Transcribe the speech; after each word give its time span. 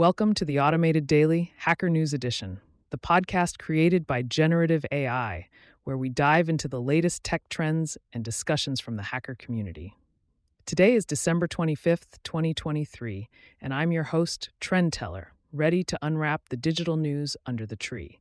Welcome 0.00 0.32
to 0.36 0.46
the 0.46 0.58
Automated 0.60 1.06
Daily 1.06 1.52
Hacker 1.58 1.90
News 1.90 2.14
Edition, 2.14 2.62
the 2.88 2.96
podcast 2.96 3.58
created 3.58 4.06
by 4.06 4.22
Generative 4.22 4.86
AI, 4.90 5.46
where 5.84 5.98
we 5.98 6.08
dive 6.08 6.48
into 6.48 6.68
the 6.68 6.80
latest 6.80 7.22
tech 7.22 7.46
trends 7.50 7.98
and 8.14 8.24
discussions 8.24 8.80
from 8.80 8.96
the 8.96 9.02
hacker 9.02 9.34
community. 9.34 9.98
Today 10.64 10.94
is 10.94 11.04
December 11.04 11.46
25th, 11.46 12.16
2023, 12.24 13.28
and 13.60 13.74
I'm 13.74 13.92
your 13.92 14.04
host, 14.04 14.48
Trendteller, 14.58 15.26
ready 15.52 15.84
to 15.84 15.98
unwrap 16.00 16.48
the 16.48 16.56
digital 16.56 16.96
news 16.96 17.36
under 17.44 17.66
the 17.66 17.76
tree. 17.76 18.20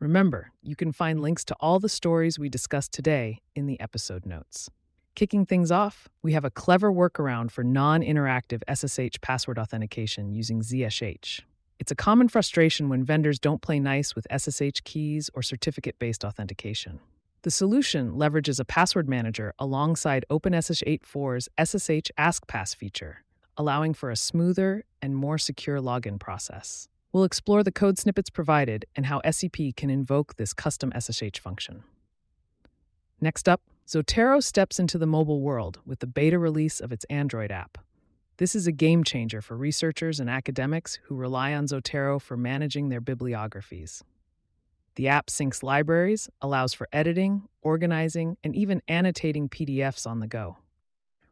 Remember, 0.00 0.50
you 0.60 0.74
can 0.74 0.90
find 0.90 1.20
links 1.20 1.44
to 1.44 1.56
all 1.60 1.78
the 1.78 1.88
stories 1.88 2.36
we 2.36 2.48
discussed 2.48 2.90
today 2.90 3.38
in 3.54 3.66
the 3.66 3.78
episode 3.78 4.26
notes. 4.26 4.68
Kicking 5.14 5.44
things 5.44 5.70
off, 5.70 6.08
we 6.22 6.32
have 6.32 6.44
a 6.44 6.50
clever 6.50 6.90
workaround 6.90 7.50
for 7.50 7.62
non 7.62 8.00
interactive 8.00 8.62
SSH 8.72 9.20
password 9.20 9.58
authentication 9.58 10.32
using 10.32 10.62
ZSH. 10.62 11.42
It's 11.78 11.92
a 11.92 11.96
common 11.96 12.28
frustration 12.28 12.88
when 12.88 13.04
vendors 13.04 13.38
don't 13.38 13.60
play 13.60 13.78
nice 13.78 14.14
with 14.14 14.26
SSH 14.34 14.80
keys 14.84 15.28
or 15.34 15.42
certificate 15.42 15.98
based 15.98 16.24
authentication. 16.24 17.00
The 17.42 17.50
solution 17.50 18.12
leverages 18.12 18.58
a 18.58 18.64
password 18.64 19.08
manager 19.08 19.52
alongside 19.58 20.24
OpenSSH 20.30 20.82
8.4's 20.86 21.48
SSH 21.58 22.10
AskPass 22.16 22.74
feature, 22.74 23.24
allowing 23.58 23.92
for 23.92 24.10
a 24.10 24.16
smoother 24.16 24.84
and 25.02 25.14
more 25.14 25.36
secure 25.36 25.78
login 25.78 26.18
process. 26.18 26.88
We'll 27.12 27.24
explore 27.24 27.62
the 27.62 27.72
code 27.72 27.98
snippets 27.98 28.30
provided 28.30 28.86
and 28.96 29.06
how 29.06 29.20
SCP 29.26 29.76
can 29.76 29.90
invoke 29.90 30.36
this 30.36 30.54
custom 30.54 30.92
SSH 30.98 31.38
function. 31.38 31.82
Next 33.20 33.48
up, 33.48 33.60
Zotero 33.86 34.42
steps 34.42 34.78
into 34.78 34.96
the 34.96 35.06
mobile 35.06 35.40
world 35.40 35.80
with 35.84 35.98
the 35.98 36.06
beta 36.06 36.38
release 36.38 36.80
of 36.80 36.92
its 36.92 37.04
Android 37.10 37.50
app. 37.50 37.78
This 38.38 38.54
is 38.54 38.66
a 38.66 38.72
game 38.72 39.04
changer 39.04 39.42
for 39.42 39.56
researchers 39.56 40.20
and 40.20 40.30
academics 40.30 40.98
who 41.04 41.16
rely 41.16 41.52
on 41.52 41.66
Zotero 41.66 42.20
for 42.20 42.36
managing 42.36 42.88
their 42.88 43.00
bibliographies. 43.00 44.02
The 44.94 45.08
app 45.08 45.26
syncs 45.26 45.62
libraries, 45.62 46.28
allows 46.40 46.74
for 46.74 46.88
editing, 46.92 47.42
organizing, 47.60 48.36
and 48.44 48.54
even 48.54 48.82
annotating 48.88 49.48
PDFs 49.48 50.06
on 50.06 50.20
the 50.20 50.26
go. 50.26 50.58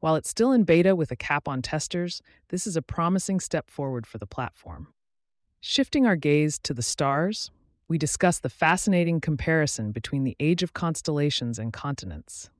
While 0.00 0.16
it's 0.16 0.28
still 0.28 0.52
in 0.52 0.64
beta 0.64 0.96
with 0.96 1.12
a 1.12 1.16
cap 1.16 1.46
on 1.46 1.62
testers, 1.62 2.22
this 2.48 2.66
is 2.66 2.76
a 2.76 2.82
promising 2.82 3.40
step 3.40 3.70
forward 3.70 4.06
for 4.06 4.18
the 4.18 4.26
platform. 4.26 4.88
Shifting 5.60 6.06
our 6.06 6.16
gaze 6.16 6.58
to 6.60 6.74
the 6.74 6.82
stars, 6.82 7.52
we 7.88 7.98
discuss 7.98 8.38
the 8.38 8.48
fascinating 8.48 9.20
comparison 9.20 9.92
between 9.92 10.24
the 10.24 10.36
age 10.40 10.62
of 10.62 10.72
constellations 10.72 11.58
and 11.58 11.72
continents. 11.72 12.50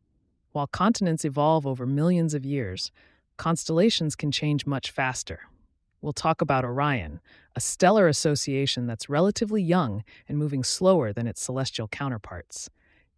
While 0.53 0.67
continents 0.67 1.25
evolve 1.25 1.67
over 1.67 1.87
millions 1.87 2.35
of 2.35 2.45
years, 2.45 2.91
constellations 3.37 4.15
can 4.15 4.31
change 4.31 4.67
much 4.67 4.91
faster. 4.91 5.41
We'll 6.03 6.13
talk 6.13 6.41
about 6.41 6.65
Orion, 6.65 7.21
a 7.55 7.61
stellar 7.61 8.09
association 8.09 8.87
that's 8.87 9.09
relatively 9.09 9.63
young 9.63 10.05
and 10.29 10.37
moving 10.37 10.65
slower 10.65 11.13
than 11.13 11.27
its 11.27 11.41
celestial 11.41 11.89
counterparts. 11.89 12.69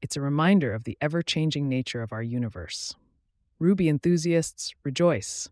It's 0.02 0.16
a 0.16 0.20
reminder 0.20 0.74
of 0.74 0.84
the 0.84 0.98
ever 1.00 1.22
changing 1.22 1.68
nature 1.68 2.02
of 2.02 2.12
our 2.12 2.22
universe. 2.22 2.94
Ruby 3.58 3.88
enthusiasts, 3.88 4.74
rejoice! 4.84 5.48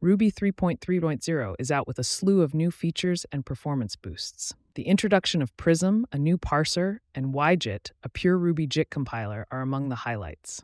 Ruby 0.00 0.30
3.3.0 0.30 1.54
is 1.58 1.70
out 1.70 1.86
with 1.86 1.98
a 1.98 2.04
slew 2.04 2.42
of 2.42 2.54
new 2.54 2.70
features 2.70 3.24
and 3.32 3.46
performance 3.46 3.96
boosts. 3.96 4.54
The 4.78 4.86
introduction 4.86 5.42
of 5.42 5.56
Prism, 5.56 6.06
a 6.12 6.18
new 6.20 6.38
parser, 6.38 6.98
and 7.12 7.34
YJIT, 7.34 7.90
a 8.04 8.08
pure 8.08 8.38
Ruby 8.38 8.68
JIT 8.68 8.90
compiler, 8.90 9.44
are 9.50 9.60
among 9.60 9.88
the 9.88 9.96
highlights. 10.06 10.62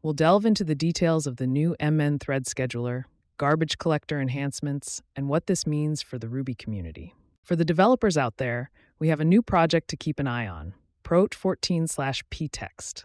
We'll 0.00 0.12
delve 0.12 0.46
into 0.46 0.62
the 0.62 0.76
details 0.76 1.26
of 1.26 1.38
the 1.38 1.46
new 1.48 1.74
MN 1.80 2.20
thread 2.20 2.44
scheduler, 2.44 3.02
garbage 3.38 3.78
collector 3.78 4.20
enhancements, 4.20 5.02
and 5.16 5.28
what 5.28 5.48
this 5.48 5.66
means 5.66 6.02
for 6.02 6.20
the 6.20 6.28
Ruby 6.28 6.54
community. 6.54 7.16
For 7.42 7.56
the 7.56 7.64
developers 7.64 8.16
out 8.16 8.36
there, 8.36 8.70
we 9.00 9.08
have 9.08 9.18
a 9.18 9.24
new 9.24 9.42
project 9.42 9.88
to 9.88 9.96
keep 9.96 10.20
an 10.20 10.28
eye 10.28 10.46
on 10.46 10.74
Prot 11.02 11.34
14 11.34 11.88
ptext, 11.88 13.04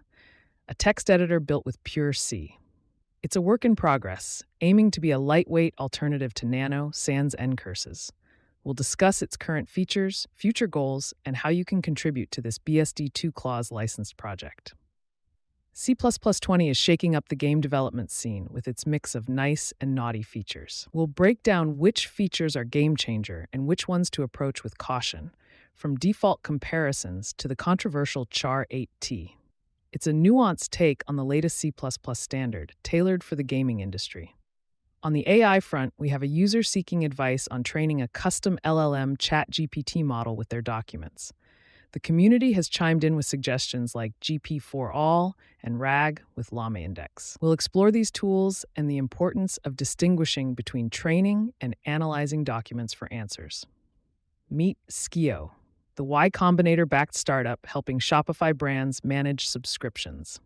a 0.68 0.76
text 0.76 1.10
editor 1.10 1.40
built 1.40 1.66
with 1.66 1.84
pure 1.84 2.14
C. 2.14 2.60
It's 3.24 3.36
a 3.36 3.42
work 3.42 3.66
in 3.66 3.76
progress, 3.76 4.44
aiming 4.62 4.92
to 4.92 5.02
be 5.02 5.10
a 5.10 5.18
lightweight 5.18 5.74
alternative 5.80 6.36
to 6.36 6.46
Nano, 6.46 6.92
Sans, 6.94 7.34
ncurses. 7.40 8.12
We'll 8.68 8.74
discuss 8.74 9.22
its 9.22 9.38
current 9.38 9.70
features, 9.70 10.28
future 10.36 10.68
goals, 10.68 11.14
and 11.24 11.38
how 11.38 11.48
you 11.48 11.64
can 11.64 11.82
contribute 11.82 12.32
to 12.32 12.42
this 12.42 12.60
BSD 12.60 13.14
2 13.14 13.32
clause 13.32 13.72
licensed 13.72 14.18
project. 14.18 14.74
C++20 15.72 16.70
is 16.70 16.76
shaking 16.76 17.16
up 17.16 17.30
the 17.30 17.38
game 17.38 17.62
development 17.62 18.12
scene 18.12 18.50
with 18.52 18.68
its 18.68 18.86
mix 18.86 19.16
of 19.16 19.30
nice 19.30 19.72
and 19.80 19.96
naughty 19.96 20.22
features. 20.22 20.86
We'll 20.92 21.08
break 21.08 21.44
down 21.44 21.78
which 21.78 22.08
features 22.08 22.58
are 22.58 22.66
game 22.66 22.98
changer 22.98 23.48
and 23.54 23.68
which 23.68 23.88
ones 23.88 24.10
to 24.10 24.24
approach 24.24 24.66
with 24.66 24.78
caution, 24.78 25.32
from 25.74 25.96
default 25.96 26.44
comparisons 26.44 27.32
to 27.38 27.48
the 27.48 27.56
controversial 27.56 28.26
char 28.26 28.68
8t. 28.70 29.32
It's 29.94 30.08
a 30.08 30.12
nuanced 30.12 30.72
take 30.72 31.04
on 31.08 31.16
the 31.16 31.24
latest 31.24 31.58
C++ 31.58 31.72
standard, 32.16 32.74
tailored 32.84 33.24
for 33.24 33.38
the 33.38 33.44
gaming 33.44 33.80
industry. 33.80 34.36
On 35.04 35.14
the 35.14 35.28
AI 35.30 35.60
front, 35.60 35.94
we 35.98 36.10
have 36.10 36.24
a 36.24 36.28
user 36.28 36.64
seeking 36.64 37.06
advice 37.06 37.48
on 37.52 37.64
training 37.64 38.02
a 38.02 38.08
custom 38.08 38.58
LLM 38.66 39.16
ChatGPT 39.18 40.04
model 40.04 40.36
with 40.36 40.50
their 40.50 40.62
documents. 40.62 41.32
The 41.92 42.00
community 42.00 42.54
has 42.54 42.68
chimed 42.68 43.04
in 43.04 43.16
with 43.16 43.26
suggestions 43.26 43.94
like 43.94 44.20
GPT4All 44.22 45.34
and 45.62 45.80
RAG 45.80 46.22
with 46.36 46.52
Llama 46.52 46.80
Index. 46.80 47.38
We'll 47.40 47.54
explore 47.54 47.92
these 47.92 48.12
tools 48.12 48.66
and 48.76 48.90
the 48.90 48.98
importance 48.98 49.58
of 49.58 49.78
distinguishing 49.78 50.56
between 50.56 50.90
training 50.90 51.54
and 51.62 51.76
analyzing 51.86 52.44
documents 52.44 52.94
for 52.94 53.12
answers. 53.14 53.66
Meet 54.50 54.78
Skio, 54.90 55.52
the 55.96 56.04
Y 56.04 56.30
Combinator 56.32 56.90
backed 56.90 57.16
startup 57.16 57.66
helping 57.68 58.00
Shopify 58.00 58.56
brands 58.56 59.04
manage 59.04 59.48
subscriptions. 59.48 60.40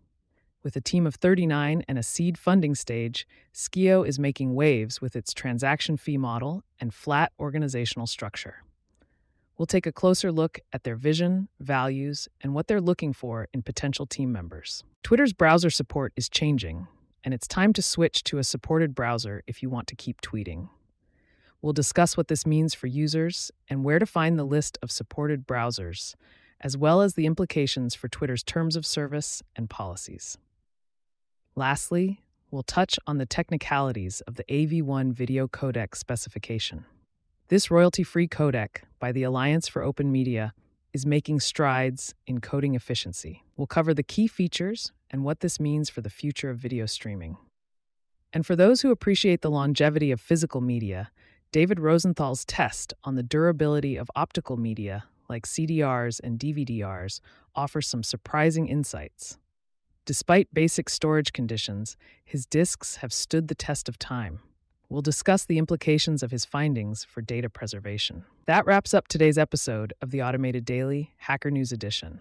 With 0.63 0.75
a 0.75 0.81
team 0.81 1.07
of 1.07 1.15
39 1.15 1.83
and 1.87 1.97
a 1.97 2.03
seed 2.03 2.37
funding 2.37 2.75
stage, 2.75 3.27
Skio 3.51 4.07
is 4.07 4.19
making 4.19 4.53
waves 4.53 5.01
with 5.01 5.15
its 5.15 5.33
transaction 5.33 5.97
fee 5.97 6.17
model 6.17 6.63
and 6.79 6.93
flat 6.93 7.31
organizational 7.39 8.05
structure. 8.05 8.63
We'll 9.57 9.65
take 9.65 9.87
a 9.87 9.91
closer 9.91 10.31
look 10.31 10.59
at 10.71 10.83
their 10.83 10.95
vision, 10.95 11.47
values, 11.59 12.27
and 12.41 12.53
what 12.53 12.67
they're 12.67 12.81
looking 12.81 13.11
for 13.11 13.47
in 13.53 13.63
potential 13.63 14.05
team 14.05 14.31
members. 14.31 14.83
Twitter's 15.01 15.33
browser 15.33 15.71
support 15.71 16.13
is 16.15 16.29
changing, 16.29 16.87
and 17.23 17.33
it's 17.33 17.47
time 17.47 17.73
to 17.73 17.81
switch 17.81 18.23
to 18.25 18.37
a 18.37 18.43
supported 18.43 18.93
browser 18.93 19.41
if 19.47 19.63
you 19.63 19.69
want 19.69 19.87
to 19.87 19.95
keep 19.95 20.21
tweeting. 20.21 20.69
We'll 21.63 21.73
discuss 21.73 22.15
what 22.15 22.27
this 22.27 22.45
means 22.45 22.75
for 22.75 22.85
users 22.85 23.51
and 23.67 23.83
where 23.83 23.99
to 23.99 24.05
find 24.05 24.37
the 24.37 24.43
list 24.43 24.77
of 24.83 24.91
supported 24.91 25.47
browsers, 25.47 26.13
as 26.59 26.77
well 26.77 27.01
as 27.01 27.15
the 27.15 27.25
implications 27.25 27.95
for 27.95 28.07
Twitter's 28.07 28.43
terms 28.43 28.75
of 28.75 28.85
service 28.85 29.41
and 29.55 29.67
policies. 29.67 30.37
Lastly, 31.55 32.21
we'll 32.49 32.63
touch 32.63 32.97
on 33.05 33.17
the 33.17 33.25
technicalities 33.25 34.21
of 34.21 34.35
the 34.35 34.45
AV1 34.45 35.11
video 35.11 35.47
codec 35.49 35.95
specification. 35.95 36.85
This 37.49 37.69
royalty 37.69 38.03
free 38.03 38.27
codec 38.29 38.83
by 38.99 39.11
the 39.11 39.23
Alliance 39.23 39.67
for 39.67 39.83
Open 39.83 40.13
Media 40.13 40.53
is 40.93 41.05
making 41.05 41.41
strides 41.41 42.13
in 42.25 42.39
coding 42.39 42.73
efficiency. 42.73 43.43
We'll 43.57 43.67
cover 43.67 43.93
the 43.93 44.01
key 44.01 44.27
features 44.27 44.93
and 45.09 45.25
what 45.25 45.41
this 45.41 45.59
means 45.59 45.89
for 45.89 45.99
the 45.99 46.09
future 46.09 46.49
of 46.49 46.57
video 46.57 46.85
streaming. 46.85 47.35
And 48.31 48.45
for 48.45 48.55
those 48.55 48.81
who 48.81 48.91
appreciate 48.91 49.41
the 49.41 49.51
longevity 49.51 50.09
of 50.11 50.21
physical 50.21 50.61
media, 50.61 51.11
David 51.51 51.81
Rosenthal's 51.81 52.45
test 52.45 52.93
on 53.03 53.15
the 53.15 53.23
durability 53.23 53.97
of 53.97 54.09
optical 54.15 54.55
media 54.55 55.03
like 55.27 55.45
CDRs 55.45 56.21
and 56.23 56.39
DVDRs 56.39 57.19
offers 57.55 57.89
some 57.89 58.03
surprising 58.03 58.69
insights. 58.69 59.37
Despite 60.05 60.53
basic 60.53 60.89
storage 60.89 61.31
conditions, 61.31 61.95
his 62.25 62.47
disks 62.47 62.97
have 62.97 63.13
stood 63.13 63.47
the 63.47 63.55
test 63.55 63.87
of 63.87 63.99
time. 63.99 64.39
We'll 64.89 65.03
discuss 65.03 65.45
the 65.45 65.59
implications 65.59 66.23
of 66.23 66.31
his 66.31 66.43
findings 66.43 67.03
for 67.03 67.21
data 67.21 67.49
preservation. 67.49 68.25
That 68.45 68.65
wraps 68.65 68.93
up 68.93 69.07
today's 69.07 69.37
episode 69.37 69.93
of 70.01 70.09
the 70.09 70.23
Automated 70.23 70.65
Daily 70.65 71.13
Hacker 71.17 71.51
News 71.51 71.71
Edition. 71.71 72.19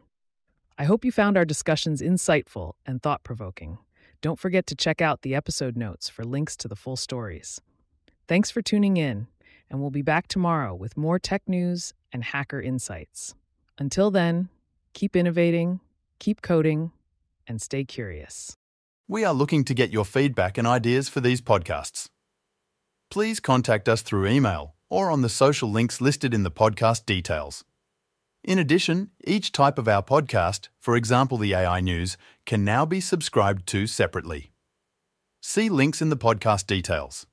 I 0.79 0.85
hope 0.85 1.05
you 1.05 1.11
found 1.11 1.37
our 1.37 1.45
discussions 1.47 2.03
insightful 2.03 2.75
and 2.85 3.03
thought 3.03 3.25
provoking. 3.25 3.79
Don't 4.21 4.39
forget 4.39 4.67
to 4.67 4.75
check 4.75 5.01
out 5.01 5.23
the 5.23 5.35
episode 5.35 5.77
notes 5.77 6.11
for 6.11 6.25
links 6.25 6.57
to 6.59 6.69
the 6.69 6.77
full 6.77 6.97
stories. 6.97 7.63
Thanks 8.29 8.51
for 8.51 8.61
tuning 8.61 8.99
in, 8.99 9.27
and 9.71 9.81
we'll 9.81 9.91
be 9.91 10.03
back 10.03 10.29
tomorrow 10.29 10.75
with 10.75 10.99
more 10.99 11.19
tech 11.19 11.49
news 11.49 11.95
and 12.13 12.23
hacker 12.23 12.61
insights. 12.61 13.35
Until 13.79 14.11
then, 14.11 14.51
keep 14.93 15.17
innovating, 15.17 15.81
keep 16.19 16.43
coding, 16.43 16.93
and 17.51 17.61
stay 17.61 17.85
curious. 17.85 18.57
We 19.09 19.25
are 19.25 19.35
looking 19.35 19.65
to 19.65 19.75
get 19.75 19.91
your 19.91 20.05
feedback 20.05 20.57
and 20.57 20.69
ideas 20.69 21.09
for 21.09 21.21
these 21.21 21.41
podcasts. 21.43 22.07
Please 23.11 23.41
contact 23.41 23.89
us 23.89 24.03
through 24.03 24.29
email 24.29 24.77
or 24.89 25.11
on 25.11 25.23
the 25.23 25.29
social 25.29 25.69
links 25.69 26.01
listed 26.01 26.33
in 26.33 26.45
the 26.45 26.51
podcast 26.51 27.07
details. 27.07 27.65
In 28.45 28.59
addition, 28.59 29.11
each 29.27 29.51
type 29.51 29.79
of 29.79 29.89
our 29.89 30.03
podcast, 30.03 30.69
for 30.79 30.95
example 30.95 31.39
the 31.39 31.55
AI 31.55 31.81
News, 31.81 32.17
can 32.47 32.65
now 32.65 32.87
be 32.87 33.01
subscribed 33.01 33.67
to 33.67 33.89
separately. 33.89 34.53
See 35.43 35.69
links 35.69 36.01
in 36.01 36.09
the 36.09 36.17
podcast 36.17 36.69
details. 36.69 37.27